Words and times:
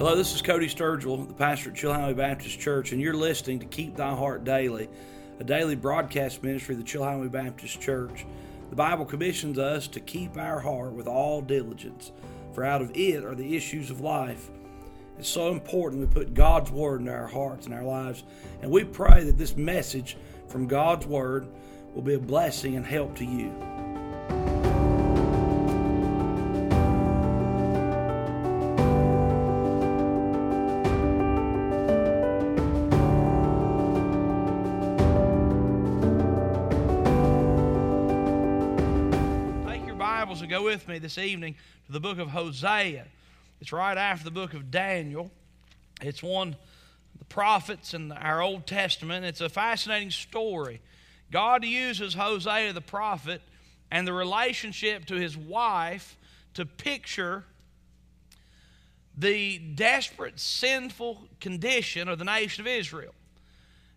Hello, 0.00 0.16
this 0.16 0.34
is 0.34 0.40
Cody 0.40 0.66
Sturgill, 0.66 1.28
the 1.28 1.34
pastor 1.34 1.68
at 1.68 1.76
Chilhowee 1.76 2.16
Baptist 2.16 2.58
Church, 2.58 2.92
and 2.92 3.02
you're 3.02 3.12
listening 3.12 3.58
to 3.58 3.66
Keep 3.66 3.96
Thy 3.96 4.14
Heart 4.14 4.44
Daily, 4.44 4.88
a 5.38 5.44
daily 5.44 5.76
broadcast 5.76 6.42
ministry 6.42 6.74
of 6.74 6.80
the 6.80 6.86
Chilhowee 6.86 7.30
Baptist 7.30 7.82
Church. 7.82 8.24
The 8.70 8.76
Bible 8.76 9.04
commissions 9.04 9.58
us 9.58 9.86
to 9.88 10.00
keep 10.00 10.38
our 10.38 10.58
heart 10.58 10.92
with 10.92 11.06
all 11.06 11.42
diligence, 11.42 12.12
for 12.54 12.64
out 12.64 12.80
of 12.80 12.96
it 12.96 13.26
are 13.26 13.34
the 13.34 13.54
issues 13.54 13.90
of 13.90 14.00
life. 14.00 14.48
It's 15.18 15.28
so 15.28 15.52
important 15.52 16.00
we 16.00 16.06
put 16.06 16.32
God's 16.32 16.70
Word 16.70 17.00
into 17.00 17.12
our 17.12 17.26
hearts 17.26 17.66
and 17.66 17.74
our 17.74 17.84
lives, 17.84 18.24
and 18.62 18.70
we 18.70 18.84
pray 18.84 19.24
that 19.24 19.36
this 19.36 19.54
message 19.54 20.16
from 20.48 20.66
God's 20.66 21.04
Word 21.04 21.46
will 21.94 22.00
be 22.00 22.14
a 22.14 22.18
blessing 22.18 22.74
and 22.74 22.86
help 22.86 23.16
to 23.16 23.26
you. 23.26 23.52
This 41.00 41.18
evening 41.18 41.56
to 41.86 41.92
the 41.92 42.00
book 42.00 42.18
of 42.18 42.28
Hosea. 42.28 43.06
It's 43.60 43.72
right 43.72 43.96
after 43.96 44.24
the 44.24 44.30
book 44.30 44.54
of 44.54 44.70
Daniel. 44.70 45.30
It's 46.02 46.22
one 46.22 46.48
of 46.50 47.18
the 47.18 47.24
prophets 47.24 47.94
in 47.94 48.12
our 48.12 48.42
Old 48.42 48.66
Testament. 48.66 49.24
It's 49.24 49.40
a 49.40 49.48
fascinating 49.48 50.10
story. 50.10 50.80
God 51.30 51.64
uses 51.64 52.14
Hosea 52.14 52.72
the 52.72 52.80
prophet 52.80 53.40
and 53.90 54.06
the 54.06 54.12
relationship 54.12 55.06
to 55.06 55.14
his 55.14 55.36
wife 55.36 56.16
to 56.54 56.66
picture 56.66 57.44
the 59.16 59.58
desperate, 59.58 60.38
sinful 60.38 61.28
condition 61.40 62.08
of 62.08 62.18
the 62.18 62.24
nation 62.24 62.62
of 62.62 62.66
Israel. 62.66 63.14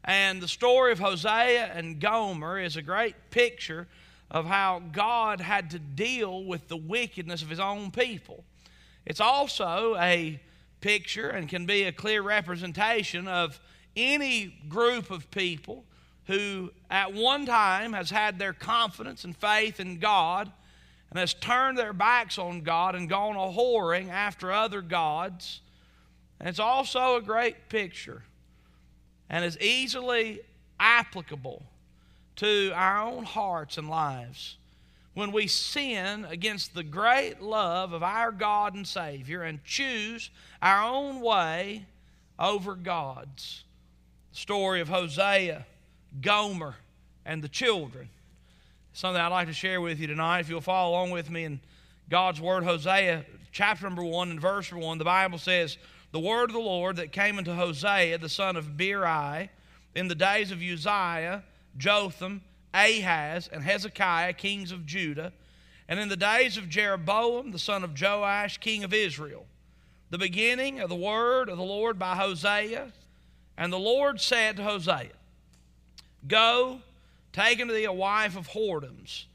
And 0.03 0.41
the 0.41 0.47
story 0.47 0.91
of 0.91 0.99
Hosea 0.99 1.71
and 1.73 1.99
Gomer 1.99 2.59
is 2.59 2.75
a 2.75 2.81
great 2.81 3.15
picture 3.29 3.87
of 4.33 4.47
how 4.47 4.81
God 4.91 5.39
had 5.39 5.69
to 5.69 5.79
deal 5.79 6.43
with 6.43 6.67
the 6.67 6.75
wickedness 6.75 7.43
of 7.43 7.49
his 7.49 7.59
own 7.59 7.91
people. 7.91 8.43
It's 9.05 9.21
also 9.21 9.95
a 9.99 10.41
picture 10.81 11.29
and 11.29 11.47
can 11.47 11.67
be 11.67 11.83
a 11.83 11.91
clear 11.91 12.21
representation 12.23 13.27
of 13.27 13.59
any 13.95 14.55
group 14.67 15.11
of 15.11 15.29
people 15.29 15.85
who 16.25 16.71
at 16.89 17.13
one 17.13 17.45
time 17.45 17.93
has 17.93 18.09
had 18.09 18.39
their 18.39 18.53
confidence 18.53 19.23
and 19.23 19.37
faith 19.37 19.79
in 19.79 19.99
God 19.99 20.51
and 21.11 21.19
has 21.19 21.35
turned 21.35 21.77
their 21.77 21.93
backs 21.93 22.39
on 22.39 22.61
God 22.61 22.95
and 22.95 23.07
gone 23.07 23.35
a 23.35 23.53
whoring 23.55 24.09
after 24.09 24.51
other 24.51 24.81
gods. 24.81 25.61
And 26.39 26.49
it's 26.49 26.59
also 26.59 27.17
a 27.17 27.21
great 27.21 27.69
picture 27.69 28.23
and 29.29 29.45
is 29.45 29.59
easily 29.59 30.41
applicable 30.79 31.61
to 32.37 32.71
our 32.75 33.01
own 33.01 33.23
hearts 33.23 33.77
and 33.77 33.89
lives 33.89 34.57
when 35.13 35.31
we 35.31 35.47
sin 35.47 36.25
against 36.25 36.73
the 36.73 36.83
great 36.83 37.41
love 37.41 37.93
of 37.93 38.01
our 38.01 38.31
God 38.31 38.73
and 38.73 38.87
Savior 38.87 39.43
and 39.43 39.63
choose 39.63 40.29
our 40.61 40.83
own 40.83 41.21
way 41.21 41.85
over 42.39 42.75
God's. 42.75 43.63
The 44.31 44.37
story 44.37 44.81
of 44.81 44.89
Hosea, 44.89 45.65
Gomer, 46.21 46.75
and 47.25 47.43
the 47.43 47.47
children. 47.47 48.09
Something 48.93 49.21
I'd 49.21 49.27
like 49.27 49.47
to 49.47 49.53
share 49.53 49.81
with 49.81 49.99
you 49.99 50.07
tonight. 50.07 50.41
If 50.41 50.49
you'll 50.49 50.61
follow 50.61 50.91
along 50.91 51.11
with 51.11 51.29
me 51.29 51.43
in 51.43 51.59
God's 52.09 52.41
Word, 52.41 52.63
Hosea 52.63 53.25
chapter 53.51 53.85
number 53.85 54.03
1 54.03 54.31
and 54.31 54.41
verse 54.41 54.71
number 54.71 54.85
1, 54.85 54.97
the 54.97 55.03
Bible 55.03 55.37
says, 55.37 55.77
The 56.11 56.19
word 56.19 56.49
of 56.49 56.53
the 56.53 56.59
Lord 56.59 56.95
that 56.95 57.11
came 57.11 57.37
unto 57.37 57.53
Hosea, 57.53 58.17
the 58.17 58.29
son 58.29 58.55
of 58.55 58.75
Beeri, 58.75 59.49
in 59.95 60.07
the 60.07 60.15
days 60.15 60.51
of 60.51 60.61
Uzziah, 60.61 61.43
Jotham, 61.77 62.41
Ahaz, 62.73 63.49
and 63.51 63.63
Hezekiah, 63.63 64.33
kings 64.33 64.71
of 64.71 64.85
Judah, 64.85 65.33
and 65.87 65.99
in 65.99 66.09
the 66.09 66.17
days 66.17 66.57
of 66.57 66.69
Jeroboam, 66.69 67.51
the 67.51 67.59
son 67.59 67.83
of 67.83 67.99
Joash, 67.99 68.57
king 68.57 68.83
of 68.83 68.93
Israel. 68.93 69.45
The 70.09 70.17
beginning 70.17 70.79
of 70.79 70.89
the 70.89 70.95
word 70.95 71.49
of 71.49 71.57
the 71.57 71.63
Lord 71.63 71.99
by 71.99 72.15
Hosea. 72.15 72.91
And 73.57 73.71
the 73.71 73.79
Lord 73.79 74.19
said 74.19 74.57
to 74.57 74.63
Hosea, 74.63 75.11
Go, 76.27 76.81
take 77.31 77.59
unto 77.59 77.73
thee 77.73 77.83
a 77.83 77.91
wife 77.91 78.37
of 78.37 78.49
whoredoms, 78.49 79.25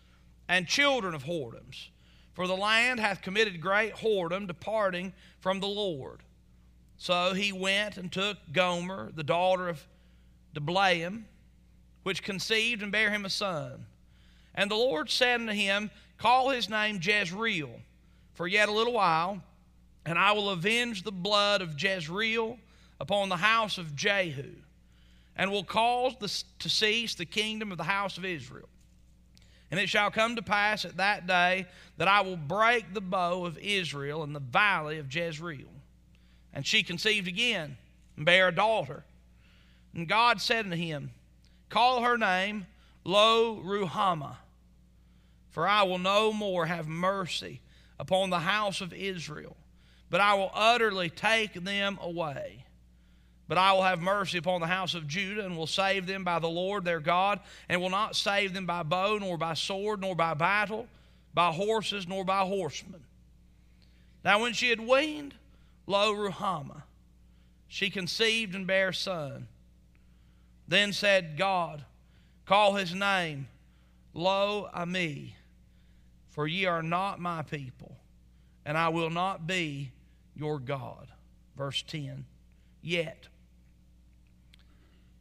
and 0.49 0.66
children 0.66 1.15
of 1.15 1.25
whoredoms, 1.25 1.88
for 2.32 2.47
the 2.47 2.56
land 2.56 2.99
hath 3.00 3.22
committed 3.22 3.60
great 3.60 3.94
whoredom, 3.97 4.47
departing 4.47 5.12
from 5.41 5.60
the 5.60 5.69
Lord. 5.69 6.22
So 6.97 7.34
he 7.34 7.53
went 7.53 7.97
and 7.97 8.10
took 8.10 8.38
Gomer, 8.53 9.12
the 9.15 9.22
daughter 9.22 9.69
of 9.69 9.87
Diblaim, 10.55 11.25
which 12.09 12.23
conceived 12.23 12.83
and 12.83 12.91
bare 12.91 13.11
him 13.11 13.27
a 13.27 13.29
son. 13.29 13.85
And 14.55 14.71
the 14.71 14.77
Lord 14.77 15.11
said 15.11 15.43
unto 15.43 15.53
him, 15.53 15.91
Call 16.17 16.49
his 16.49 16.71
name 16.71 17.01
Jezreel, 17.03 17.69
for 18.33 18.49
yet 18.49 18.71
a 18.71 18.73
little 18.73 18.95
while, 18.95 19.43
and 20.07 20.19
I 20.19 20.33
will 20.33 20.49
avenge 20.49 21.03
the 21.03 21.13
blood 21.13 21.61
of 21.61 21.79
Jezreel 21.79 22.57
upon 22.99 23.29
the 23.29 23.37
house 23.37 23.77
of 23.77 23.95
Jehu, 23.95 24.55
and 25.37 25.51
will 25.51 25.65
cause 25.65 26.15
the, 26.19 26.45
to 26.61 26.71
cease 26.71 27.15
the 27.15 27.27
kingdom 27.27 27.73
of 27.73 27.77
the 27.77 27.85
house 27.85 28.17
of 28.17 28.25
Israel. 28.25 28.71
And 29.71 29.79
it 29.79 29.91
shall 29.91 30.11
come 30.11 30.35
to 30.37 30.43
pass 30.43 30.87
at 30.87 30.97
that 30.97 31.27
day 31.27 31.67
that 31.99 32.09
I 32.09 32.23
will 32.23 32.39
break 32.39 32.95
the 32.95 33.03
bow 33.03 33.45
of 33.45 33.59
Israel 33.59 34.25
in 34.25 34.33
the 34.33 34.41
valley 34.41 34.97
of 34.97 35.15
Jezreel. 35.15 35.69
And 36.55 36.67
she 36.67 36.83
conceived 36.83 37.29
again 37.29 37.77
and 38.17 38.25
bare 38.25 38.49
a 38.49 38.55
daughter. 38.55 39.05
And 39.95 40.09
God 40.09 40.41
said 40.41 40.65
unto 40.65 40.79
him, 40.79 41.11
Call 41.69 42.03
her 42.03 42.17
name 42.17 42.67
Lo 43.05 43.61
Ruhamah, 43.65 44.37
for 45.51 45.69
I 45.69 45.83
will 45.83 45.99
no 45.99 46.33
more 46.33 46.67
have 46.67 46.89
mercy 46.89 47.61
upon 47.99 48.31
the 48.31 48.39
house 48.39 48.81
of 48.81 48.93
Israel, 48.93 49.56
but 50.11 50.21
I 50.21 50.34
will 50.34 50.51
utterly 50.55 51.11
take 51.11 51.53
them 51.55 51.99
away. 52.01 52.65
But 53.49 53.56
I 53.56 53.73
will 53.73 53.83
have 53.83 54.01
mercy 54.01 54.37
upon 54.37 54.61
the 54.61 54.67
house 54.67 54.95
of 54.95 55.09
Judah, 55.09 55.45
and 55.45 55.56
will 55.56 55.67
save 55.67 56.06
them 56.06 56.23
by 56.23 56.39
the 56.39 56.49
Lord 56.49 56.84
their 56.84 57.01
God, 57.01 57.41
and 57.69 57.81
will 57.81 57.89
not 57.89 58.15
save 58.15 58.53
them 58.53 58.67
by 58.67 58.83
bow, 58.83 59.17
nor 59.19 59.39
by 59.39 59.55
sword, 59.55 60.03
nor 60.03 60.15
by 60.15 60.35
battle, 60.35 60.87
by 61.33 61.50
horses, 61.50 62.06
nor 62.06 62.27
by 62.27 62.41
horsemen. 62.41 63.03
Now, 64.23 64.43
when 64.43 64.53
she 64.53 64.69
had 64.69 64.81
weaned 64.81 65.35
Lo 65.87 66.15
Ruhamah, 66.15 66.83
she 67.69 67.89
conceived 67.89 68.55
and 68.55 68.67
bare 68.67 68.89
a 68.89 68.95
son. 68.95 69.49
Then 70.69 70.93
said 70.93 71.39
God, 71.39 71.84
Call 72.45 72.75
his 72.75 72.95
name 72.95 73.49
Lo 74.15 74.69
Ami, 74.73 75.34
for 76.31 76.47
ye 76.47 76.67
are 76.67 76.83
not 76.83 77.19
my 77.19 77.43
people, 77.43 77.97
and 78.65 78.77
I 78.77 78.91
will 78.91 79.11
not 79.11 79.47
be 79.47 79.91
your 80.37 80.59
God. 80.59 81.09
Verse 81.56 81.83
10 81.83 82.25
Yet 82.83 83.29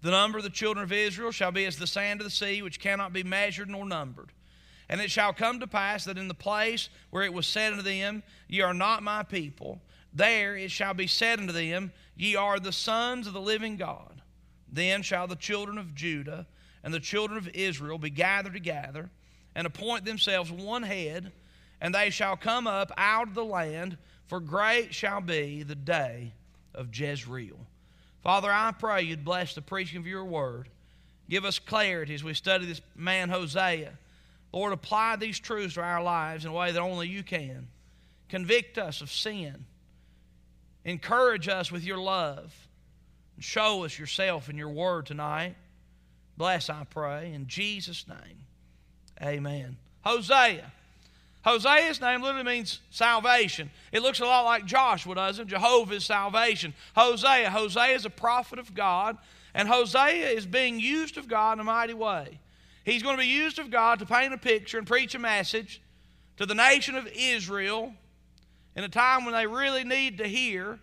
the 0.01 0.11
number 0.11 0.37
of 0.37 0.43
the 0.43 0.49
children 0.49 0.83
of 0.83 0.91
Israel 0.91 1.31
shall 1.31 1.51
be 1.51 1.65
as 1.65 1.77
the 1.77 1.87
sand 1.87 2.21
of 2.21 2.25
the 2.25 2.31
sea, 2.31 2.61
which 2.61 2.79
cannot 2.79 3.13
be 3.13 3.23
measured 3.23 3.69
nor 3.69 3.85
numbered. 3.85 4.31
And 4.89 5.01
it 5.01 5.11
shall 5.11 5.33
come 5.33 5.59
to 5.59 5.67
pass 5.67 6.05
that 6.05 6.17
in 6.17 6.27
the 6.27 6.33
place 6.33 6.89
where 7.09 7.23
it 7.23 7.33
was 7.33 7.47
said 7.47 7.73
unto 7.73 7.83
them, 7.83 8.23
Ye 8.47 8.61
are 8.61 8.73
not 8.73 9.03
my 9.03 9.23
people, 9.23 9.81
there 10.13 10.55
it 10.55 10.71
shall 10.71 10.93
be 10.93 11.07
said 11.07 11.39
unto 11.39 11.51
them, 11.51 11.91
Ye 12.15 12.35
are 12.35 12.59
the 12.59 12.71
sons 12.71 13.27
of 13.27 13.33
the 13.33 13.41
living 13.41 13.75
God. 13.75 14.21
Then 14.71 15.01
shall 15.01 15.27
the 15.27 15.35
children 15.35 15.77
of 15.77 15.95
Judah 15.95 16.45
and 16.83 16.93
the 16.93 16.99
children 16.99 17.37
of 17.37 17.49
Israel 17.49 17.97
be 17.97 18.09
gathered 18.09 18.53
together 18.53 19.09
and 19.55 19.65
appoint 19.65 20.05
themselves 20.05 20.51
one 20.51 20.83
head, 20.83 21.31
and 21.81 21.93
they 21.93 22.09
shall 22.09 22.37
come 22.37 22.67
up 22.67 22.91
out 22.97 23.27
of 23.27 23.33
the 23.33 23.45
land, 23.45 23.97
for 24.27 24.39
great 24.39 24.93
shall 24.93 25.21
be 25.21 25.63
the 25.63 25.75
day 25.75 26.33
of 26.73 26.95
Jezreel. 26.95 27.57
Father, 28.21 28.51
I 28.51 28.71
pray 28.77 29.03
you'd 29.03 29.25
bless 29.25 29.55
the 29.55 29.61
preaching 29.61 29.99
of 29.99 30.07
your 30.07 30.25
word. 30.25 30.69
Give 31.29 31.45
us 31.45 31.59
clarity 31.59 32.13
as 32.13 32.23
we 32.23 32.33
study 32.33 32.65
this 32.65 32.81
man 32.95 33.29
Hosea. 33.29 33.93
Lord, 34.53 34.73
apply 34.73 35.17
these 35.17 35.39
truths 35.39 35.75
to 35.75 35.81
our 35.81 36.01
lives 36.03 36.45
in 36.45 36.51
a 36.51 36.53
way 36.53 36.71
that 36.71 36.81
only 36.81 37.07
you 37.07 37.23
can. 37.23 37.67
Convict 38.29 38.77
us 38.77 39.01
of 39.01 39.11
sin. 39.11 39.65
Encourage 40.85 41.47
us 41.47 41.71
with 41.71 41.83
your 41.83 41.97
love. 41.97 42.66
Show 43.39 43.83
us 43.85 43.97
yourself 43.97 44.49
in 44.49 44.57
your 44.57 44.69
word 44.69 45.05
tonight. 45.05 45.55
Bless, 46.37 46.69
I 46.69 46.85
pray, 46.89 47.33
in 47.33 47.47
Jesus' 47.47 48.05
name. 48.07 48.37
Amen. 49.21 49.77
Hosea. 50.01 50.71
Hosea's 51.43 52.01
name 52.01 52.21
literally 52.21 52.43
means 52.43 52.79
salvation. 52.89 53.71
It 53.91 54.01
looks 54.01 54.19
a 54.19 54.25
lot 54.25 54.43
like 54.43 54.65
Joshua, 54.65 55.15
doesn't 55.15 55.47
it? 55.47 55.49
Jehovah's 55.49 56.05
salvation. 56.05 56.73
Hosea. 56.95 57.49
Hosea 57.49 57.95
is 57.95 58.05
a 58.05 58.09
prophet 58.09 58.59
of 58.59 58.73
God, 58.73 59.17
and 59.53 59.67
Hosea 59.67 60.29
is 60.29 60.45
being 60.45 60.79
used 60.79 61.17
of 61.17 61.27
God 61.27 61.53
in 61.53 61.59
a 61.61 61.63
mighty 61.63 61.93
way. 61.93 62.39
He's 62.83 63.03
going 63.03 63.15
to 63.15 63.21
be 63.21 63.27
used 63.27 63.59
of 63.59 63.71
God 63.71 63.99
to 63.99 64.05
paint 64.05 64.33
a 64.33 64.37
picture 64.37 64.77
and 64.77 64.85
preach 64.85 65.15
a 65.15 65.19
message 65.19 65.81
to 66.37 66.45
the 66.45 66.55
nation 66.55 66.95
of 66.95 67.07
Israel 67.07 67.93
in 68.75 68.83
a 68.83 68.89
time 68.89 69.25
when 69.25 69.33
they 69.33 69.47
really 69.47 69.83
need 69.83 70.19
to 70.19 70.27
hear 70.27 70.79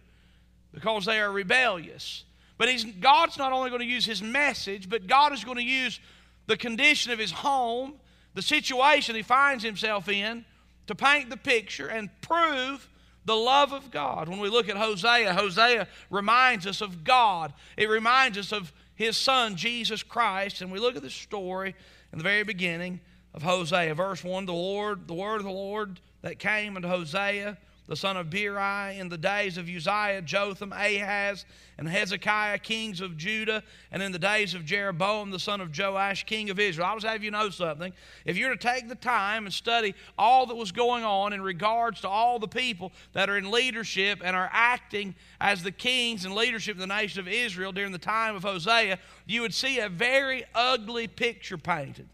because 0.73 1.05
they 1.05 1.21
are 1.21 1.31
rebellious. 1.31 2.25
But 2.57 2.69
God's 3.01 3.37
not 3.37 3.53
only 3.53 3.71
going 3.71 3.81
to 3.81 3.87
use 3.87 4.05
his 4.05 4.23
message, 4.23 4.89
but 4.89 5.07
God 5.07 5.33
is 5.33 5.45
going 5.45 5.57
to 5.57 5.63
use 5.63 6.01
the 6.47 6.57
condition 6.57 7.13
of 7.13 7.19
his 7.19 7.33
home, 7.33 7.95
the 8.35 8.43
situation 8.43 9.15
he 9.15 9.23
finds 9.23 9.65
himself 9.65 10.09
in, 10.09 10.45
to 10.87 10.95
paint 10.95 11.31
the 11.31 11.37
picture 11.37 11.89
and 11.89 12.11
prove 12.21 12.89
the 13.25 13.35
love 13.35 13.73
of 13.73 13.91
God. 13.91 14.29
When 14.29 14.39
we 14.39 14.49
look 14.49 14.69
at 14.69 14.77
Hosea, 14.77 15.33
Hosea 15.33 15.89
reminds 16.11 16.67
us 16.67 16.81
of 16.81 17.05
God. 17.05 17.53
It 17.77 17.89
reminds 17.89 18.37
us 18.37 18.53
of 18.53 18.73
his 18.95 19.17
son, 19.17 19.57
Jesus 19.57 20.03
Christ. 20.03 20.61
And 20.61 20.71
we 20.71 20.79
look 20.79 20.97
at 20.97 21.03
the 21.03 21.11
story 21.11 21.75
in 22.13 22.19
the 22.19 22.25
very 22.25 22.45
beginning 22.45 23.01
of 23.33 23.43
Hosea. 23.43 23.95
Verse 23.95 24.23
1 24.23 24.47
The 24.47 24.53
Lord, 24.53 25.09
the 25.09 25.15
word 25.15 25.37
of 25.37 25.45
the 25.45 25.51
Lord 25.51 26.01
that 26.23 26.39
came 26.39 26.77
unto 26.77 26.89
Hosea 26.89 27.57
the 27.87 27.97
son 27.97 28.17
of 28.17 28.31
Beeri, 28.31 28.99
in 28.99 29.11
the 29.11 29.19
days 29.19 29.59
of 29.59 29.69
Uzziah, 29.69 30.23
Jotham, 30.23 30.73
Ahaz, 30.73 31.45
and 31.77 31.87
Hezekiah, 31.87 32.59
kings 32.59 33.01
of 33.01 33.17
Judah, 33.17 33.63
and 33.93 34.03
in 34.03 34.11
the 34.11 34.19
days 34.19 34.55
of 34.55 34.65
Jeroboam, 34.65 35.31
the 35.31 35.39
son 35.39 35.61
of 35.61 35.77
Joash, 35.77 36.25
king 36.25 36.49
of 36.49 36.59
Israel. 36.59 36.87
I'll 36.87 36.97
just 36.97 37.07
have 37.07 37.23
you 37.23 37.31
know 37.31 37.51
something. 37.51 37.93
If 38.25 38.39
you 38.39 38.47
were 38.49 38.57
to 38.57 38.69
take 38.69 38.89
the 38.89 38.95
time 38.95 39.45
and 39.45 39.53
study 39.53 39.95
all 40.17 40.47
that 40.47 40.55
was 40.55 40.73
going 40.73 41.05
on 41.05 41.35
in 41.35 41.43
regards 41.43 42.01
to 42.03 42.09
all 42.09 42.39
the 42.39 42.49
people 42.49 42.91
that 43.13 43.29
are 43.29 43.37
in 43.37 43.51
leadership 43.51 44.21
and 44.25 44.35
are 44.35 44.49
acting 44.51 45.15
as 45.41 45.63
the 45.63 45.73
kings 45.73 46.25
and 46.25 46.35
leadership 46.35 46.77
of 46.77 46.81
the 46.81 46.87
nation 46.87 47.21
of 47.21 47.29
Israel 47.29 47.73
during 47.73 47.93
the 47.93 47.99
time 47.99 48.35
of 48.35 48.45
Hosea, 48.45 48.99
you 49.27 49.43
would 49.43 49.55
see 49.55 49.79
a 49.79 49.89
very 49.91 50.45
ugly 50.55 51.07
picture 51.07 51.59
painted 51.59 52.09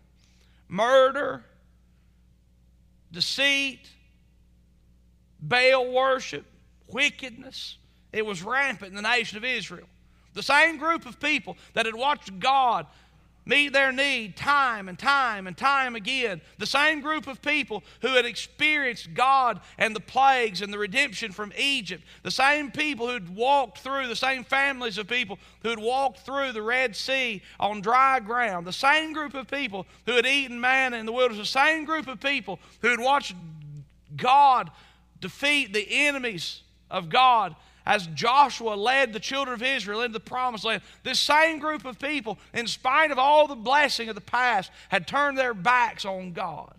murder, 0.70 1.44
deceit, 3.12 3.88
Baal 5.42 5.90
worship, 5.92 6.44
wickedness. 6.88 7.76
It 8.12 8.26
was 8.26 8.42
rampant 8.42 8.90
in 8.90 8.96
the 8.96 9.02
nation 9.02 9.38
of 9.38 9.44
Israel. 9.44 9.86
The 10.34 10.42
same 10.42 10.78
group 10.78 11.06
of 11.06 11.18
people 11.20 11.56
that 11.74 11.86
had 11.86 11.94
watched 11.94 12.38
God 12.38 12.86
meet 13.46 13.72
their 13.72 13.90
need 13.90 14.36
time 14.36 14.88
and 14.88 14.98
time 14.98 15.46
and 15.46 15.56
time 15.56 15.96
again. 15.96 16.40
The 16.58 16.66
same 16.66 17.00
group 17.00 17.26
of 17.26 17.42
people 17.42 17.82
who 18.02 18.08
had 18.08 18.24
experienced 18.24 19.14
God 19.14 19.60
and 19.78 19.94
the 19.94 20.00
plagues 20.00 20.62
and 20.62 20.72
the 20.72 20.78
redemption 20.78 21.32
from 21.32 21.52
Egypt. 21.58 22.04
The 22.22 22.30
same 22.30 22.70
people 22.70 23.08
who'd 23.08 23.34
walked 23.34 23.78
through, 23.78 24.08
the 24.08 24.16
same 24.16 24.44
families 24.44 24.98
of 24.98 25.08
people 25.08 25.38
who 25.62 25.70
had 25.70 25.78
walked 25.78 26.20
through 26.20 26.52
the 26.52 26.62
Red 26.62 26.94
Sea 26.94 27.42
on 27.58 27.80
dry 27.80 28.20
ground. 28.20 28.66
The 28.66 28.72
same 28.72 29.12
group 29.12 29.34
of 29.34 29.48
people 29.48 29.86
who 30.06 30.12
had 30.12 30.26
eaten 30.26 30.60
manna 30.60 30.98
in 30.98 31.06
the 31.06 31.12
wilderness. 31.12 31.52
The 31.52 31.58
same 31.58 31.84
group 31.84 32.06
of 32.06 32.20
people 32.20 32.60
who 32.82 32.88
had 32.88 33.00
watched 33.00 33.34
God 34.16 34.70
defeat 35.20 35.72
the 35.72 35.86
enemies 35.90 36.62
of 36.90 37.08
God 37.08 37.54
as 37.86 38.06
Joshua 38.08 38.74
led 38.74 39.12
the 39.12 39.20
children 39.20 39.54
of 39.54 39.62
Israel 39.62 40.02
into 40.02 40.12
the 40.12 40.20
promised 40.20 40.64
land. 40.64 40.82
This 41.02 41.18
same 41.18 41.58
group 41.58 41.84
of 41.84 41.98
people, 41.98 42.38
in 42.52 42.66
spite 42.66 43.10
of 43.10 43.18
all 43.18 43.46
the 43.46 43.54
blessing 43.54 44.08
of 44.08 44.14
the 44.14 44.20
past, 44.20 44.70
had 44.88 45.06
turned 45.06 45.38
their 45.38 45.54
backs 45.54 46.04
on 46.04 46.32
God. 46.32 46.74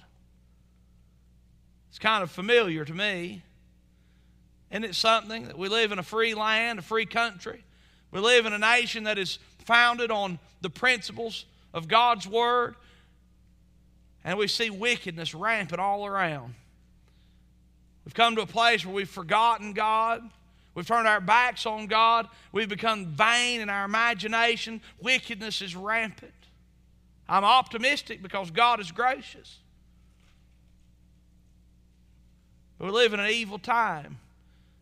It's 1.90 2.00
kind 2.00 2.24
of 2.24 2.32
familiar 2.32 2.86
to 2.86 2.94
me. 2.94 3.42
Isn't 4.70 4.86
it 4.86 4.96
something 4.96 5.48
that 5.48 5.58
we 5.58 5.68
live 5.68 5.92
in 5.92 6.00
a 6.00 6.04
free 6.04 6.34
land, 6.34 6.80
a 6.80 6.82
free 6.82 7.06
country? 7.06 7.64
We 8.12 8.22
live 8.22 8.46
in 8.46 8.54
a 8.54 8.58
nation 8.58 9.04
that 9.04 9.18
is 9.18 9.40
founded 9.66 10.12
on 10.12 10.40
the 10.62 10.70
principles 10.70 11.46
of 11.74 11.88
God's 11.88 12.28
Word, 12.28 12.76
and 14.24 14.38
we 14.38 14.48
see 14.48 14.70
wickedness 14.70 15.34
rampant 15.34 15.82
all 15.82 16.06
around. 16.06 16.56
We've 18.06 18.14
come 18.14 18.36
to 18.36 18.42
a 18.42 18.48
place 18.48 18.86
where 18.86 18.96
we've 18.96 19.10
forgotten 19.10 19.74
God. 19.74 20.28
We've 20.74 20.88
turned 20.88 21.08
our 21.08 21.22
backs 21.22 21.66
on 21.66 21.88
God. 21.88 22.28
We've 22.52 22.70
become 22.70 23.08
vain 23.08 23.62
in 23.62 23.70
our 23.70 23.86
imagination. 23.86 24.82
Wickedness 25.02 25.62
is 25.62 25.76
rampant. 25.76 26.32
I'm 27.28 27.44
optimistic 27.44 28.22
because 28.22 28.52
God 28.52 28.80
is 28.80 28.92
gracious. 28.92 29.60
But 32.78 32.86
we 32.88 32.92
live 32.92 33.14
in 33.14 33.20
an 33.20 33.30
evil 33.30 33.60
time. 33.60 34.18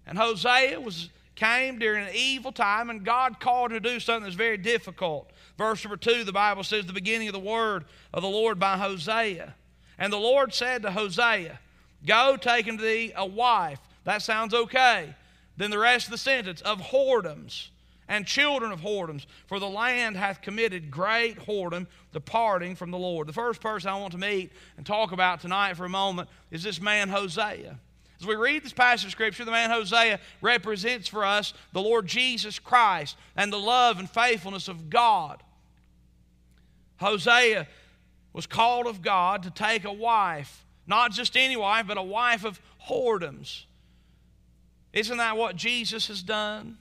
And 0.07 0.18
Hosea 0.18 0.80
was 0.80 1.10
came 1.39 1.80
during 1.80 2.06
an 2.06 2.13
evil 2.13 2.51
time, 2.51 2.89
and 2.89 3.06
God 3.06 3.39
called 3.39 3.72
him 3.72 3.81
to 3.81 3.89
do 3.89 4.00
something 4.01 4.24
that's 4.24 4.36
very 4.36 4.57
difficult. 4.57 5.31
Verse 5.57 5.83
number 5.86 5.95
two, 5.95 6.25
the 6.25 6.33
Bible 6.33 6.63
says, 6.63 6.86
the 6.86 6.92
beginning 6.92 7.30
of 7.30 7.33
the 7.33 7.39
word 7.39 7.86
of 8.13 8.22
the 8.22 8.30
Lord 8.30 8.60
by 8.60 8.77
Hosea. 8.77 9.56
And 9.98 10.12
the 10.12 10.18
Lord 10.18 10.54
said 10.54 10.81
to 10.81 10.92
Hosea, 10.92 11.57
Go 12.06 12.38
take 12.38 12.68
unto 12.68 12.84
thee 12.84 13.12
a 13.16 13.25
wife. 13.25 13.80
That 14.04 14.22
sounds 14.22 14.54
okay. 14.54 15.16
Then 15.57 15.72
the 15.72 15.80
rest 15.80 16.07
of 16.07 16.12
the 16.12 16.18
sentence 16.18 16.62
of 16.62 16.80
whoredoms 16.80 17.68
and 18.07 18.25
children 18.25 18.72
of 18.72 18.81
whoredoms, 18.81 19.25
for 19.46 19.60
the 19.60 19.69
land 19.69 20.18
hath 20.18 20.42
committed 20.42 20.90
great 20.90 21.38
whoredom, 21.46 21.86
departing 22.12 22.75
from 22.75 22.90
the 22.92 22.98
Lord. 22.98 23.28
The 23.28 23.34
first 23.34 23.62
person 23.62 23.90
I 23.90 24.00
want 24.00 24.13
to 24.13 24.18
meet 24.18 24.51
and 24.78 24.86
talk 24.86 25.12
about 25.12 25.42
tonight 25.42 25.78
for 25.78 25.86
a 25.86 25.90
moment 25.90 26.28
is 26.50 26.63
this 26.63 26.81
man 26.81 27.10
Hosea. 27.10 27.78
As 28.19 28.28
we 28.28 28.36
read 28.36 28.63
this 28.63 28.74
passage 28.74 29.06
of 29.06 29.12
Scripture, 29.12 29.46
the 29.46 29.51
man 29.51 29.69
Hosea 29.69 30.19
represents 30.42 31.07
for 31.07 31.24
us 31.24 31.54
the 31.72 31.81
Lord 31.81 32.07
Jesus 32.07 32.57
Christ 32.57 33.16
and 33.36 33.54
the 33.54 33.60
love 33.60 34.00
and 34.00 34.10
faithfulness 34.10 34.68
of 34.68 34.90
God. 34.90 35.42
Hosea 36.98 37.68
was 38.34 38.46
called 38.46 38.88
of 38.88 39.01
God 39.01 39.44
to 39.44 39.51
take 39.51 39.86
a 39.86 39.94
wife 39.94 40.66
not 40.89 41.12
just 41.12 41.38
any 41.38 41.56
wife, 41.56 41.86
but 41.88 41.97
a 41.97 42.03
wife 42.03 42.44
of 42.44 42.59
whoredoms. 42.89 43.65
Isn't 44.91 45.18
that 45.18 45.38
what 45.38 45.56
Jesus 45.56 46.07
has 46.07 46.24
done? 46.24 46.80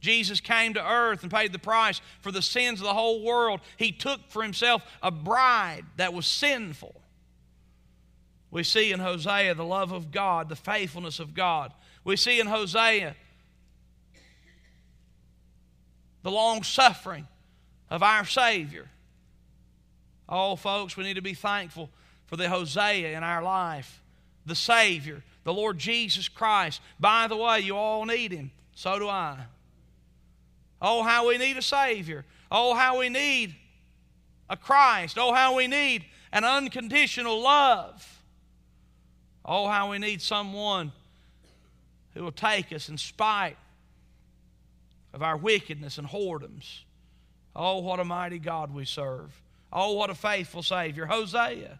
Jesus 0.00 0.40
came 0.40 0.74
to 0.74 0.84
earth 0.84 1.22
and 1.22 1.30
paid 1.30 1.52
the 1.52 1.58
price 1.58 2.00
for 2.20 2.32
the 2.32 2.42
sins 2.42 2.80
of 2.80 2.86
the 2.86 2.92
whole 2.92 3.22
world. 3.22 3.60
He 3.76 3.92
took 3.92 4.20
for 4.28 4.42
himself 4.42 4.82
a 5.02 5.12
bride 5.12 5.84
that 5.96 6.12
was 6.12 6.26
sinful. 6.26 7.00
We 8.50 8.64
see 8.64 8.90
in 8.92 8.98
Hosea 9.00 9.54
the 9.54 9.64
love 9.64 9.92
of 9.92 10.10
God, 10.10 10.48
the 10.48 10.56
faithfulness 10.56 11.20
of 11.20 11.32
God. 11.32 11.72
We 12.04 12.16
see 12.16 12.40
in 12.40 12.48
Hosea 12.48 13.14
the 16.22 16.30
long 16.30 16.64
suffering 16.64 17.28
of 17.90 18.02
our 18.02 18.24
Savior. 18.24 18.88
Oh, 20.28 20.56
folks, 20.56 20.96
we 20.96 21.04
need 21.04 21.14
to 21.14 21.22
be 21.22 21.34
thankful 21.34 21.90
for 22.26 22.36
the 22.36 22.48
Hosea 22.48 23.16
in 23.16 23.22
our 23.22 23.42
life, 23.42 24.02
the 24.44 24.54
Savior, 24.54 25.22
the 25.44 25.52
Lord 25.52 25.78
Jesus 25.78 26.28
Christ. 26.28 26.80
By 26.98 27.28
the 27.28 27.36
way, 27.36 27.60
you 27.60 27.76
all 27.76 28.04
need 28.04 28.32
Him. 28.32 28.50
So 28.74 28.98
do 28.98 29.08
I. 29.08 29.38
Oh, 30.80 31.02
how 31.02 31.28
we 31.28 31.38
need 31.38 31.56
a 31.56 31.62
Savior. 31.62 32.24
Oh, 32.50 32.74
how 32.74 32.98
we 32.98 33.08
need 33.08 33.54
a 34.50 34.56
Christ. 34.56 35.18
Oh, 35.18 35.32
how 35.32 35.56
we 35.56 35.66
need 35.66 36.04
an 36.32 36.44
unconditional 36.44 37.40
love. 37.40 38.22
Oh, 39.44 39.68
how 39.68 39.90
we 39.90 39.98
need 39.98 40.20
someone 40.20 40.92
who 42.14 42.24
will 42.24 42.32
take 42.32 42.72
us 42.72 42.88
in 42.88 42.98
spite 42.98 43.56
of 45.14 45.22
our 45.22 45.36
wickedness 45.36 45.98
and 45.98 46.08
whoredoms. 46.08 46.80
Oh, 47.54 47.78
what 47.78 48.00
a 48.00 48.04
mighty 48.04 48.38
God 48.38 48.74
we 48.74 48.84
serve. 48.84 49.32
Oh, 49.72 49.92
what 49.92 50.10
a 50.10 50.14
faithful 50.14 50.62
Savior. 50.62 51.06
Hosea. 51.06 51.78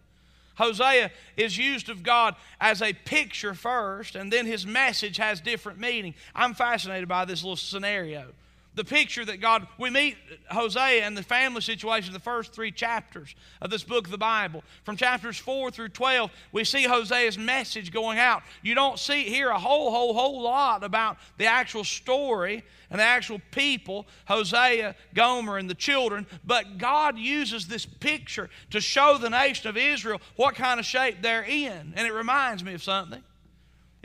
Hosea 0.56 1.10
is 1.36 1.56
used 1.56 1.88
of 1.88 2.02
God 2.02 2.34
as 2.60 2.82
a 2.82 2.92
picture 2.92 3.54
first, 3.54 4.16
and 4.16 4.32
then 4.32 4.46
his 4.46 4.66
message 4.66 5.18
has 5.18 5.40
different 5.40 5.78
meaning. 5.78 6.14
I'm 6.34 6.54
fascinated 6.54 7.08
by 7.08 7.25
this 7.25 7.42
little 7.42 7.56
scenario 7.56 8.32
the 8.76 8.85
picture 8.85 9.25
that 9.25 9.40
God, 9.40 9.66
we 9.78 9.90
meet 9.90 10.16
Hosea 10.50 11.02
and 11.02 11.16
the 11.16 11.23
family 11.23 11.62
situation 11.62 12.11
in 12.11 12.12
the 12.12 12.21
first 12.21 12.52
three 12.52 12.71
chapters 12.71 13.35
of 13.61 13.71
this 13.71 13.83
book 13.83 14.04
of 14.04 14.11
the 14.11 14.18
Bible. 14.18 14.62
From 14.85 14.97
chapters 14.97 15.38
4 15.38 15.71
through 15.71 15.88
12, 15.88 16.30
we 16.52 16.62
see 16.62 16.85
Hosea's 16.85 17.38
message 17.38 17.90
going 17.90 18.18
out. 18.18 18.42
You 18.62 18.75
don't 18.75 18.99
see 18.99 19.25
here 19.25 19.49
a 19.49 19.59
whole, 19.59 19.90
whole, 19.90 20.12
whole 20.12 20.42
lot 20.42 20.85
about 20.85 21.16
the 21.38 21.47
actual 21.47 21.85
story 21.85 22.62
and 22.90 23.00
the 23.00 23.04
actual 23.04 23.40
people, 23.50 24.06
Hosea, 24.26 24.95
Gomer, 25.14 25.56
and 25.56 25.68
the 25.68 25.75
children, 25.75 26.26
but 26.45 26.78
God 26.78 27.18
uses 27.18 27.66
this 27.66 27.87
picture 27.87 28.50
to 28.71 28.80
show 28.80 29.18
the 29.18 29.30
nation 29.30 29.68
of 29.68 29.76
Israel 29.76 30.21
what 30.37 30.54
kind 30.54 30.78
of 30.78 30.87
shape 30.87 31.23
they're 31.23 31.45
in. 31.45 31.95
And 31.97 32.06
it 32.06 32.12
reminds 32.12 32.62
me 32.62 32.75
of 32.75 32.83
something. 32.83 33.23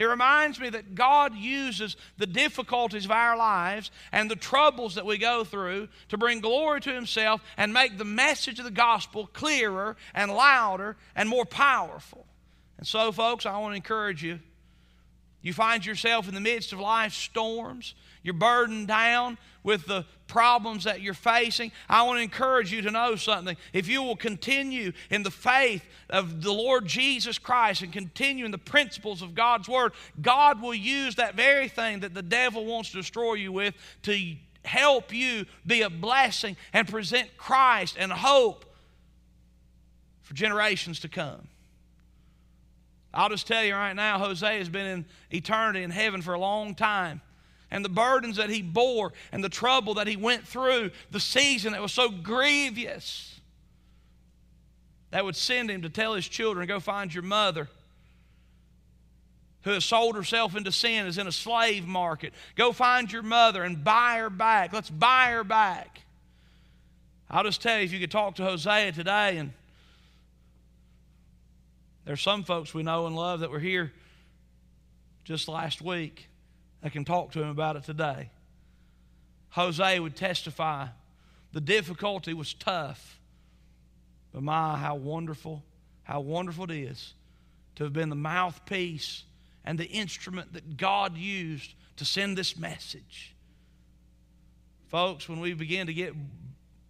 It 0.02 0.06
reminds 0.06 0.60
me 0.60 0.72
that 0.72 0.96
God 0.96 1.36
uses 1.36 1.96
the 2.18 2.26
difficulties 2.26 3.06
of 3.06 3.12
our 3.12 3.38
lives 3.38 3.92
and 4.12 4.32
the 4.32 4.36
troubles 4.36 4.96
that 4.96 5.06
we 5.06 5.20
go 5.20 5.44
through 5.44 5.90
to 6.10 6.18
bring 6.18 6.40
glory 6.40 6.82
to 6.82 6.92
Himself 6.92 7.44
and 7.56 7.72
make 7.72 8.00
the 8.00 8.04
message 8.04 8.58
of 8.58 8.66
the 8.66 8.72
gospel 8.72 9.30
clearer 9.32 9.96
and 10.16 10.32
louder 10.32 10.98
and 11.16 11.30
more 11.30 11.46
powerful. 11.46 12.26
And 12.80 12.88
so, 12.88 13.12
folks, 13.12 13.46
I 13.46 13.56
want 13.60 13.74
to 13.74 13.76
encourage 13.76 14.24
you 14.24 14.40
You 15.42 15.54
find 15.54 15.86
yourself 15.86 16.28
in 16.28 16.36
the 16.36 16.42
midst 16.42 16.72
of 16.72 16.80
life's 16.80 17.18
storms. 17.18 17.96
You're 18.24 18.34
burdened 18.36 18.88
down 18.88 19.38
with 19.64 19.86
the 19.88 20.06
problems 20.28 20.84
that 20.84 21.02
you're 21.02 21.14
facing. 21.14 21.72
I 21.90 22.04
want 22.04 22.20
to 22.20 22.24
encourage 22.24 22.72
you 22.72 22.82
to 22.84 22.92
know 22.92 23.16
something. 23.16 23.58
If 23.74 23.88
you 23.88 24.04
will 24.04 24.16
continue 24.16 24.92
in 25.10 25.24
the 25.24 25.32
faith 25.32 25.84
of 26.10 26.42
the 26.42 26.54
Lord 26.54 26.86
Jesus 26.86 27.40
Christ 27.40 27.82
and 27.82 27.92
continue 27.92 28.46
in 28.46 28.52
the 28.52 28.58
principles 28.58 29.22
of 29.22 29.36
God's 29.36 29.68
Word, 29.68 29.94
God 30.22 30.62
will 30.62 30.76
use 30.76 31.16
that 31.16 31.36
very 31.36 31.68
thing 31.68 32.02
that 32.02 32.14
the 32.14 32.22
devil 32.22 32.66
wants 32.66 32.92
to 32.92 32.98
destroy 32.98 33.34
you 33.34 33.52
with 33.52 33.76
to 34.04 34.36
help 34.64 35.14
you 35.14 35.46
be 35.66 35.82
a 35.82 35.90
blessing 35.90 36.56
and 36.72 36.88
present 36.88 37.36
Christ 37.38 37.98
and 38.00 38.12
hope 38.12 38.66
for 40.22 40.36
generations 40.36 41.00
to 41.02 41.10
come. 41.10 41.48
I'll 43.14 43.30
just 43.30 43.48
tell 43.48 43.64
you 43.64 43.74
right 43.74 43.96
now, 43.96 44.20
Hosea 44.20 44.58
has 44.58 44.70
been 44.70 44.86
in 44.86 45.06
eternity 45.32 45.84
in 45.84 45.92
heaven 45.92 46.22
for 46.22 46.34
a 46.34 46.40
long 46.40 46.76
time. 46.76 47.22
And 47.70 47.86
the 47.86 47.90
burdens 47.90 48.38
that 48.38 48.50
he 48.50 48.62
bore 48.62 49.14
and 49.32 49.44
the 49.44 49.50
trouble 49.50 49.96
that 49.96 50.08
he 50.08 50.16
went 50.16 50.48
through, 50.48 50.92
the 51.10 51.20
season 51.20 51.72
that 51.74 51.82
was 51.82 51.94
so 51.94 52.10
grievous, 52.10 53.40
that 55.12 55.26
would 55.26 55.36
send 55.36 55.70
him 55.70 55.82
to 55.82 55.90
tell 55.90 56.14
his 56.14 56.28
children, 56.28 56.68
go 56.68 56.80
find 56.80 57.14
your 57.14 57.24
mother 57.24 57.70
who 59.64 59.72
has 59.72 59.86
sold 59.86 60.16
herself 60.16 60.56
into 60.56 60.72
sin, 60.72 61.06
is 61.06 61.18
in 61.18 61.28
a 61.28 61.32
slave 61.32 61.86
market. 61.86 62.34
Go 62.56 62.72
find 62.72 63.12
your 63.12 63.22
mother 63.22 63.64
and 63.64 63.84
buy 63.84 64.18
her 64.18 64.30
back. 64.30 64.74
Let's 64.74 64.90
buy 64.90 65.32
her 65.32 65.44
back. 65.44 66.02
I'll 67.30 67.44
just 67.44 67.62
tell 67.62 67.78
you, 67.78 67.84
if 67.84 67.94
you 67.94 68.00
could 68.00 68.12
talk 68.12 68.36
to 68.36 68.44
Hosea 68.44 68.92
today 68.92 69.38
and 69.38 69.54
there's 72.06 72.22
some 72.22 72.44
folks 72.44 72.74
we 72.74 72.84
know 72.84 73.06
and 73.08 73.16
love 73.16 73.42
that 73.42 73.52
were 73.52 73.60
here 73.60 73.92
just 75.24 75.48
last 75.48 75.82
week 75.82 76.28
that 76.82 76.92
can 76.92 77.06
talk 77.06 77.32
to 77.32 77.42
him 77.42 77.50
about 77.50 77.76
it 77.76 77.84
today. 77.84 78.30
Hosea 79.50 80.02
would 80.02 80.16
testify 80.16 80.88
the 81.52 81.62
difficulty 81.62 82.34
was 82.34 82.54
tough, 82.54 83.20
but 84.34 84.42
my, 84.42 84.78
how 84.78 84.96
wonderful, 84.96 85.64
how 86.04 86.22
wonderful 86.22 86.64
it 86.66 86.72
is 86.72 87.14
to 87.76 87.84
have 87.84 87.94
been 87.94 88.10
the 88.10 88.16
mouthpiece 88.16 89.24
and 89.66 89.78
the 89.78 89.86
instrument 89.86 90.54
that 90.54 90.78
God 90.78 91.18
used 91.18 91.74
to 91.98 92.06
send 92.06 92.38
this 92.38 92.58
message. 92.58 93.36
Folks, 94.88 95.30
when 95.30 95.40
we 95.40 95.54
begin 95.54 95.88
to 95.88 95.94
get 95.94 96.14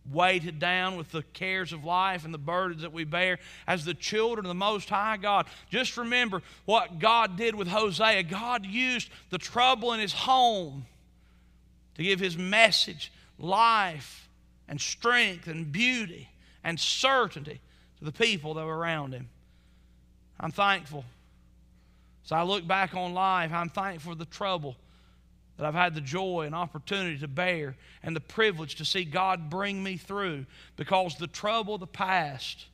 weighted 0.10 0.60
down 0.60 0.98
with 0.98 1.12
the 1.12 1.24
cares 1.34 1.74
of 1.74 1.84
life 1.84 2.26
and 2.26 2.34
the 2.34 2.40
burdens 2.40 2.82
that 2.82 2.94
we 2.94 3.04
bear 3.04 3.40
as 3.68 3.86
the 3.86 3.94
children 3.94 4.46
of 4.46 4.50
the 4.50 4.56
Most 4.56 4.90
High 4.90 5.18
God. 5.18 5.46
Just 5.70 5.98
remember 5.98 6.42
what 6.66 7.00
God 7.00 7.38
did 7.38 7.56
with 7.56 7.68
Hosea. 7.68 8.24
God 8.24 8.66
used 8.66 9.10
the 9.30 9.38
trouble 9.38 9.94
in 9.94 10.00
his 10.00 10.14
home 10.14 10.86
to 11.96 12.04
give 12.04 12.20
his 12.20 12.38
message 12.38 13.12
life 13.38 14.28
and 14.68 14.80
strength 14.80 15.48
and 15.48 15.72
beauty 15.72 16.30
and 16.64 16.80
certainty 16.80 17.60
to 18.00 18.06
the 18.06 18.12
people 18.12 18.56
that 18.56 18.66
were 18.66 18.78
around 18.78 19.14
him. 19.14 19.30
I'm 20.40 20.52
thankful. 20.52 21.06
So 22.24 22.36
I 22.36 22.44
look 22.44 22.66
back 22.66 22.96
on 22.96 23.14
life, 23.14 23.52
I'm 23.52 23.70
thankful 23.70 24.14
for 24.14 24.18
the 24.18 24.26
trouble 24.26 24.76
that 25.58 25.66
I've 25.66 25.74
had 25.74 25.94
the 25.94 26.02
joy 26.02 26.44
and 26.46 26.56
opportunity 26.56 27.20
to 27.20 27.28
bear 27.28 27.76
and 28.04 28.16
the 28.16 28.22
privilege 28.22 28.76
to 28.76 28.86
see 28.86 29.06
God 29.06 29.50
bring 29.50 29.84
me 29.84 29.98
through 29.98 30.46
because 30.76 31.16
the 31.16 31.28
trouble 31.28 31.76
of 31.76 31.80
the 31.80 31.88
past 31.88 32.66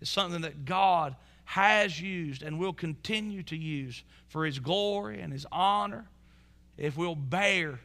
is 0.00 0.08
something 0.08 0.42
that 0.42 0.64
God 0.64 1.16
has 1.44 2.00
used 2.00 2.42
and 2.42 2.58
will 2.58 2.72
continue 2.72 3.42
to 3.44 3.56
use 3.56 4.02
for 4.28 4.44
His 4.44 4.58
glory 4.58 5.20
and 5.20 5.32
His 5.32 5.46
honor 5.50 6.06
if 6.76 6.96
we'll 6.96 7.16
bear 7.16 7.80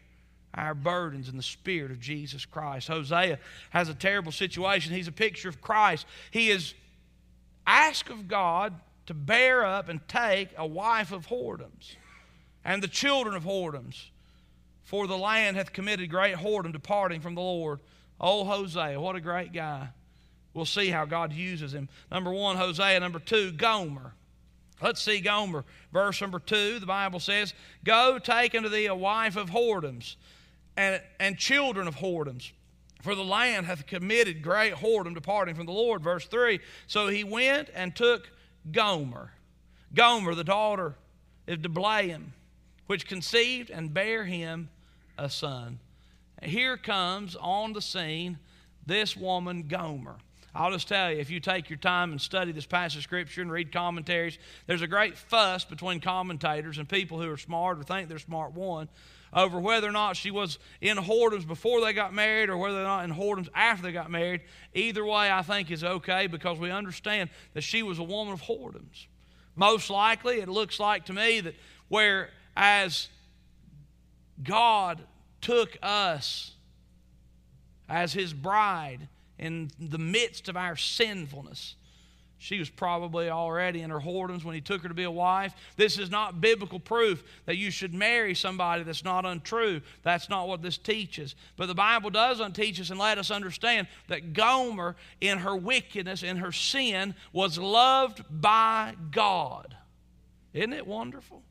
our 0.54 0.76
burdens 0.76 1.30
in 1.30 1.38
the 1.38 1.44
Spirit 1.44 1.90
of 1.90 2.00
Jesus 2.00 2.46
Christ. 2.46 2.88
Hosea 2.88 3.40
has 3.72 3.90
a 3.90 3.96
terrible 3.96 4.32
situation. 4.32 4.94
He's 4.94 5.08
a 5.08 5.14
picture 5.14 5.50
of 5.50 5.62
Christ. 5.62 6.06
He 6.30 6.52
is 6.52 6.76
asked 7.66 8.10
of 8.10 8.28
God 8.28 8.74
to 9.08 9.14
bear 9.14 9.66
up 9.66 9.90
and 9.90 10.08
take 10.08 10.50
a 10.58 10.66
wife 10.66 11.12
of 11.12 11.28
whoredoms 11.28 11.96
and 12.66 12.82
the 12.82 12.88
children 12.88 13.36
of 13.36 13.44
whoredoms. 13.44 14.10
For 14.84 15.08
the 15.08 15.18
land 15.18 15.58
hath 15.58 15.74
committed 15.74 16.10
great 16.10 16.36
whoredom, 16.36 16.74
departing 16.74 17.22
from 17.22 17.36
the 17.36 17.42
Lord. 17.42 17.80
Oh, 18.20 18.44
Hosea, 18.46 19.00
what 19.00 19.16
a 19.16 19.22
great 19.22 19.54
guy. 19.54 19.90
We'll 20.54 20.66
see 20.66 20.90
how 20.90 21.06
God 21.06 21.34
uses 21.34 21.74
him. 21.74 21.90
Number 22.12 22.32
one, 22.32 22.58
Hosea. 22.58 23.00
Number 23.00 23.20
two, 23.20 23.52
Gomer. 23.52 24.14
Let's 24.82 25.02
see 25.02 25.20
Gomer. 25.20 25.66
Verse 25.92 26.20
number 26.22 26.40
two, 26.40 26.80
the 26.80 26.86
Bible 26.86 27.20
says, 27.20 27.54
Go 27.84 28.20
take 28.20 28.54
unto 28.54 28.70
thee 28.70 28.86
a 28.86 28.96
wife 28.96 29.36
of 29.36 29.50
whoredoms 29.50 30.16
and, 30.78 31.02
and 31.20 31.38
children 31.38 31.88
of 31.88 31.96
whoredoms. 31.96 32.52
For 33.02 33.16
the 33.16 33.24
land 33.24 33.66
hath 33.66 33.88
committed 33.88 34.42
great 34.42 34.74
whoredom, 34.76 35.14
departing 35.14 35.56
from 35.56 35.66
the 35.66 35.74
Lord. 35.74 36.04
Verse 36.04 36.26
3 36.26 36.60
So 36.88 37.08
he 37.08 37.24
went 37.24 37.70
and 37.74 37.96
took 37.96 38.30
Gomer. 38.72 39.32
Gomer, 39.94 40.36
the 40.36 40.44
daughter 40.44 40.96
of 41.48 41.62
Diblaim 41.62 42.34
which 42.88 43.08
conceived 43.08 43.70
and 43.70 43.94
bare 43.94 44.26
him 44.26 44.70
a 45.18 45.30
son. 45.30 45.80
Here 46.42 46.78
comes 46.78 47.36
on 47.36 47.74
the 47.74 47.82
scene 47.82 48.38
this 48.86 49.16
woman, 49.16 49.64
Gomer. 49.68 50.18
I'll 50.56 50.72
just 50.72 50.88
tell 50.88 51.12
you, 51.12 51.18
if 51.18 51.32
you 51.32 51.40
take 51.40 51.70
your 51.70 51.80
time 51.80 52.12
and 52.12 52.22
study 52.22 52.52
this 52.52 52.68
passage 52.68 52.98
of 52.98 53.04
Scripture 53.04 53.42
and 53.42 53.52
read 53.52 53.72
commentaries, 53.72 54.38
there's 54.68 54.84
a 54.84 54.88
great 54.88 55.18
fuss 55.18 55.66
between 55.66 56.00
commentators 56.00 56.78
and 56.78 56.88
people 56.88 57.20
who 57.20 57.32
are 57.32 57.38
smart 57.38 57.80
or 57.80 57.84
think 57.84 58.08
they're 58.08 58.20
smart, 58.20 58.54
one, 58.54 58.88
over 59.34 59.60
whether 59.60 59.88
or 59.88 59.92
not 59.92 60.16
she 60.16 60.30
was 60.30 60.60
in 60.80 60.98
whoredoms 60.98 61.48
before 61.48 61.82
they 61.82 61.92
got 61.92 62.14
married 62.14 62.50
or 62.50 62.58
whether 62.58 62.80
or 62.80 62.84
not 62.84 63.04
in 63.04 63.12
whoredoms 63.12 63.50
after 63.56 63.84
they 63.84 63.92
got 63.92 64.12
married. 64.12 64.42
Either 64.76 65.04
way, 65.04 65.32
I 65.32 65.42
think 65.42 65.72
is 65.72 65.84
okay 65.84 66.28
because 66.28 66.60
we 66.60 66.70
understand 66.70 67.32
that 67.54 67.62
she 67.62 67.82
was 67.82 67.98
a 67.98 68.04
woman 68.04 68.34
of 68.34 68.44
whoredoms. 68.44 69.08
Most 69.56 69.90
likely, 69.90 70.40
it 70.40 70.50
looks 70.50 70.80
like 70.80 71.06
to 71.06 71.14
me 71.14 71.40
that 71.42 71.56
where 71.88 72.30
as 72.56 73.08
God 74.42 75.02
took 75.42 75.78
us 75.82 76.52
as 77.90 78.14
His 78.14 78.34
bride 78.34 79.08
in 79.40 79.70
the 79.80 79.98
midst 79.98 80.50
of 80.50 80.58
our 80.58 80.76
sinfulness. 80.76 81.76
She 82.44 82.60
was 82.60 82.70
probably 82.70 83.30
already 83.30 83.84
in 83.84 83.90
her 83.90 84.02
whoredoms 84.02 84.44
when 84.44 84.54
he 84.54 84.60
took 84.60 84.82
her 84.82 84.90
to 84.90 84.94
be 84.94 85.04
a 85.04 85.12
wife. 85.12 85.54
This 85.78 85.98
is 85.98 86.12
not 86.12 86.42
biblical 86.42 86.78
proof 86.78 87.24
that 87.46 87.56
you 87.56 87.72
should 87.72 87.94
marry 87.94 88.36
somebody 88.36 88.84
that's 88.84 89.06
not 89.06 89.26
untrue. 89.26 89.80
That's 90.02 90.28
not 90.28 90.50
what 90.50 90.62
this 90.62 90.78
teaches. 90.78 91.36
But 91.56 91.68
the 91.68 91.74
Bible 91.74 92.10
does 92.10 92.42
unteach 92.42 92.82
us 92.82 92.90
and 92.90 93.00
let 93.00 93.18
us 93.18 93.32
understand 93.32 93.88
that 94.10 94.34
Gomer, 94.34 94.98
in 95.22 95.38
her 95.38 95.56
wickedness, 95.56 96.22
in 96.22 96.36
her 96.36 96.52
sin, 96.52 97.16
was 97.32 97.58
loved 97.58 98.26
by 98.30 98.96
God. 99.10 99.78
Isn't 100.54 100.74
it 100.74 100.86
wonderful? 100.86 101.44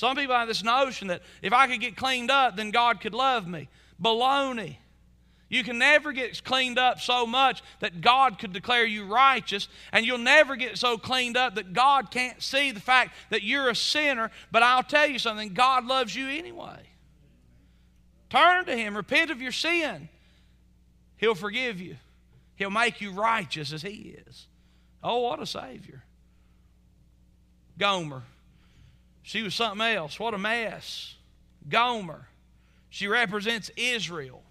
Some 0.00 0.16
people 0.16 0.34
have 0.34 0.48
this 0.48 0.64
notion 0.64 1.08
that 1.08 1.20
if 1.42 1.52
I 1.52 1.66
could 1.66 1.78
get 1.78 1.94
cleaned 1.94 2.30
up, 2.30 2.56
then 2.56 2.70
God 2.70 3.02
could 3.02 3.12
love 3.12 3.46
me. 3.46 3.68
Baloney. 4.02 4.76
You 5.50 5.62
can 5.62 5.76
never 5.76 6.12
get 6.12 6.42
cleaned 6.42 6.78
up 6.78 7.00
so 7.00 7.26
much 7.26 7.62
that 7.80 8.00
God 8.00 8.38
could 8.38 8.54
declare 8.54 8.86
you 8.86 9.04
righteous, 9.04 9.68
and 9.92 10.06
you'll 10.06 10.16
never 10.16 10.56
get 10.56 10.78
so 10.78 10.96
cleaned 10.96 11.36
up 11.36 11.56
that 11.56 11.74
God 11.74 12.10
can't 12.10 12.42
see 12.42 12.70
the 12.70 12.80
fact 12.80 13.14
that 13.28 13.42
you're 13.42 13.68
a 13.68 13.76
sinner. 13.76 14.30
But 14.50 14.62
I'll 14.62 14.82
tell 14.82 15.06
you 15.06 15.18
something 15.18 15.52
God 15.52 15.84
loves 15.84 16.16
you 16.16 16.30
anyway. 16.30 16.80
Turn 18.30 18.64
to 18.64 18.74
Him, 18.74 18.96
repent 18.96 19.30
of 19.30 19.42
your 19.42 19.52
sin. 19.52 20.08
He'll 21.18 21.34
forgive 21.34 21.78
you, 21.78 21.96
He'll 22.56 22.70
make 22.70 23.02
you 23.02 23.12
righteous 23.12 23.70
as 23.70 23.82
He 23.82 24.16
is. 24.26 24.46
Oh, 25.04 25.18
what 25.18 25.42
a 25.42 25.46
Savior. 25.46 26.02
Gomer. 27.76 28.22
She 29.22 29.42
was 29.42 29.54
something 29.54 29.86
else. 29.86 30.18
What 30.18 30.34
a 30.34 30.38
mess. 30.38 31.14
Gomer. 31.68 32.26
She 32.88 33.06
represents 33.06 33.70
Israel. 33.76 34.42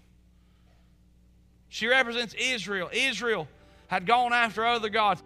She 1.68 1.86
represents 1.86 2.34
Israel. 2.34 2.88
Israel 2.92 3.46
had 3.88 4.06
gone 4.06 4.32
after 4.32 4.64
other 4.64 4.88
gods. 4.88 5.22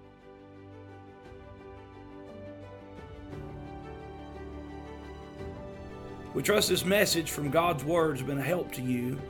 We 6.35 6.43
trust 6.43 6.69
this 6.69 6.85
message 6.85 7.31
from 7.31 7.51
God's 7.51 7.85
Word 7.85 8.19
has 8.19 8.27
been 8.27 8.39
a 8.39 8.43
help 8.43 8.73
to 8.73 8.83
you. 8.83 9.21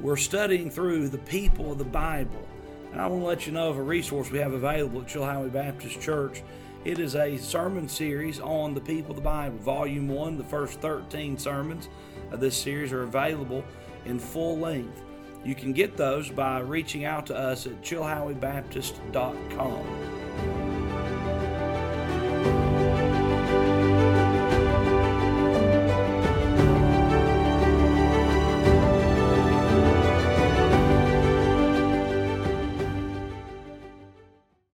We're 0.00 0.16
studying 0.16 0.70
through 0.70 1.08
the 1.08 1.18
people 1.18 1.70
of 1.70 1.76
the 1.76 1.84
Bible. 1.84 2.48
And 2.92 3.00
I 3.00 3.06
want 3.08 3.22
to 3.22 3.26
let 3.26 3.46
you 3.46 3.52
know 3.52 3.68
of 3.68 3.76
a 3.76 3.82
resource 3.82 4.30
we 4.30 4.38
have 4.38 4.54
available 4.54 5.02
at 5.02 5.06
Chilhowee 5.06 5.52
Baptist 5.52 6.00
Church. 6.00 6.42
It 6.86 6.98
is 7.00 7.16
a 7.16 7.36
sermon 7.38 7.88
series 7.88 8.38
on 8.38 8.72
the 8.72 8.80
people 8.80 9.10
of 9.10 9.16
the 9.16 9.22
Bible. 9.22 9.58
Volume 9.58 10.06
1, 10.06 10.38
the 10.38 10.44
first 10.44 10.80
13 10.80 11.36
sermons 11.36 11.88
of 12.30 12.38
this 12.38 12.56
series 12.56 12.92
are 12.92 13.02
available 13.02 13.64
in 14.04 14.20
full 14.20 14.56
length. 14.56 15.02
You 15.44 15.56
can 15.56 15.72
get 15.72 15.96
those 15.96 16.30
by 16.30 16.60
reaching 16.60 17.04
out 17.04 17.26
to 17.26 17.36
us 17.36 17.66
at 17.66 17.82
chilhoweebaptist.com. 17.82 20.15